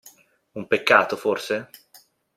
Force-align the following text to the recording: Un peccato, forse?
Un 0.53 0.65
peccato, 0.65 1.15
forse? 1.15 1.69